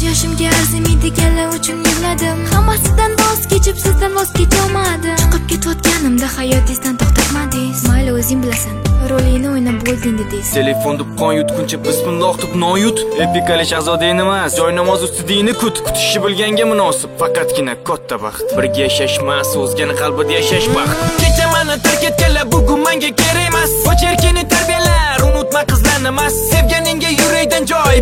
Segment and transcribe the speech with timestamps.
[0.00, 2.38] ko'z yoshimga arzimaydiganlar uchun yig'ladim.
[2.52, 5.16] Hammasidan voz kechib sizdan voz kecholmadim.
[5.22, 7.80] Chiqib ketayotganimda hayotizdan to'xtatmadingiz.
[7.88, 8.74] Mayli o'zing bilasan.
[9.10, 10.52] Rolingni o'ynab bo'lding dedingiz.
[10.58, 15.82] Telefon deb qon yutguncha bismilloh deb non yut epikali shahzodang emas joy namoz ustidingni kut.
[15.86, 17.10] Kutishni bilganga munosib.
[17.20, 18.46] Faqatgina katta baxt.
[18.56, 20.96] Birga yashash emas o'zgani qalbida yashash baxt.
[21.22, 23.70] Kecha mani tark etganlar bugun menga kerak emas.
[23.88, 26.34] Pocherkini tarbiyalar unutma qizlarni emas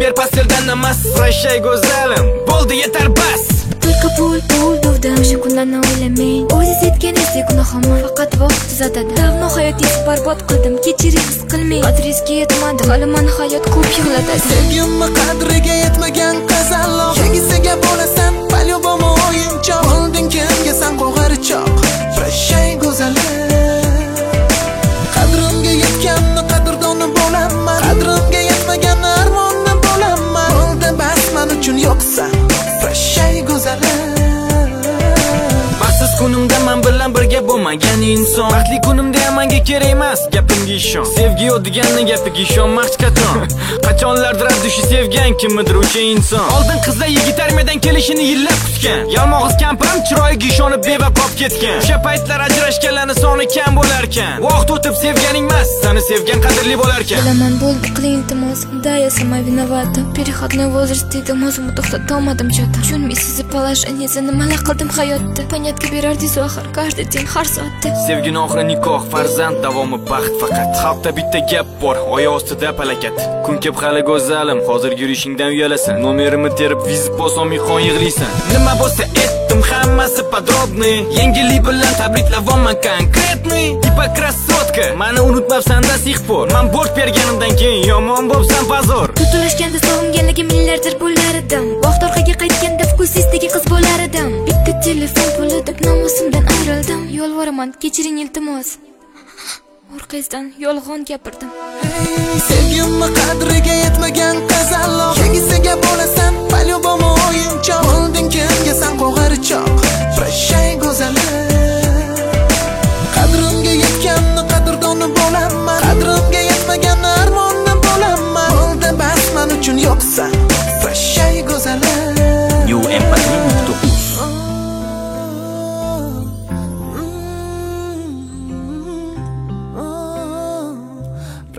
[0.01, 3.43] ber pasteldan emas прощай go'zalim bo'ldi yetar bas
[3.85, 10.03] Только pul pul duvdim O'sha kunlarni o'ylamang O'zingiz aytganingizdek gunohimni faqat vaqt tuzatadi Davno hayotingizni
[10.09, 16.37] barbod qildim Kechiring his qilmang Qadringizga yetmadi Hali mani hayot ko'p yig'latadi Sevgimni qadriga yetmagan
[16.51, 18.28] qizaloq Yangisiga bo'lasan
[37.39, 38.51] birga bo'lmagan inson.
[38.51, 41.05] Baxtli kunimda ham menga kerak emas gapimga ishon.
[41.05, 43.37] Sevgi yo'q deganni gapiga ishonmoqchi qachon?
[43.43, 44.05] dushi
[44.91, 46.47] sevgan kimnidir o'sha inson?
[46.57, 49.01] Oldin qizlar yigit armiyadan kelishini yillab kutgan.
[49.17, 51.79] Yalmog'iz kampirim chiroyiga ishonib bevafo bo'lib ketgan.
[51.83, 54.35] O'sha paytlar ajrashganlarni soni kam bo'larkan.
[54.47, 57.19] Vaqt o'tib sevganing emas seni sevgan qadrli bo'larkan.
[57.25, 63.39] Bilaman bo'ldi qiling iltimos Да, я сама виновата Переходной возраст dedim o'zimni to'xtatolmadim chatam tushunmaysiz
[63.55, 65.41] положение'ni nimalar qildim hayotda?
[65.53, 67.89] Понятка berardingiz axir каждый день har soatda.
[68.07, 70.69] Sevgini oxiri nikoh, farzand davomi baxt faqat.
[70.83, 73.17] Xalqda bitta gap bor, oyoq ostida palakat.
[73.45, 76.03] Kun kelib hali go'zalim, hozir hozir yurishingdan uyalasan.
[76.03, 78.31] Nomerimni terib vizib bosolmay qon yig'laysan.
[78.53, 80.97] Nima bo'lsa etdim hammasi подробный.
[81.19, 83.65] Yangilik bilan tabriklayman konkretni.
[83.83, 86.45] Tipa krasotka, mani unutmabsan-da sixpor.
[86.55, 89.09] Men bort berganimdan keyin yomon bo'lsan pozor.
[89.21, 95.59] Tutilashganda sog'inganligi milliarder bo'lar edim Vaqt orqaga qaytganda vkusizdagi qiz bo'lar edim Bitta telefon puli
[95.69, 98.69] deb nomusimdan ayrildim Yolvoraman kechiring iltimos
[99.97, 101.51] orqasidan yolg'on gapirdim.
[102.49, 105.75] Sevgimni qadriga yetmagan qazaloq yegisiga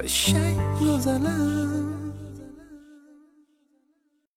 [0.01, 2.08] به شیخ گذرم